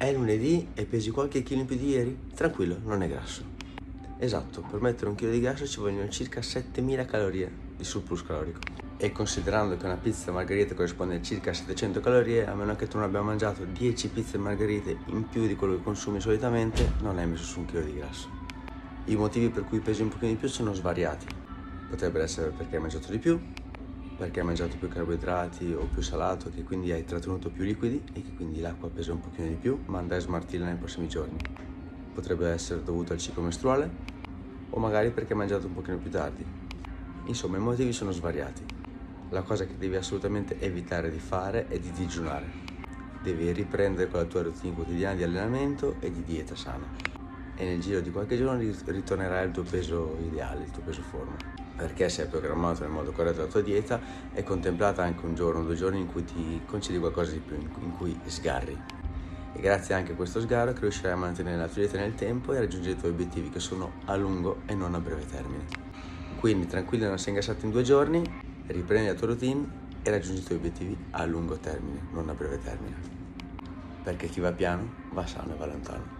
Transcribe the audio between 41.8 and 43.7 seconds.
digiunare. Devi